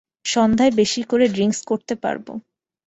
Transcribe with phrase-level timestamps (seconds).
[0.25, 2.31] সন্ধ্যায় বেশি করে ড্রিংকস করতে পারবো।